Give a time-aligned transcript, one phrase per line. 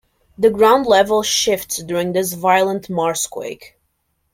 [0.35, 3.75] The ground level shifts during this violent Marsquake.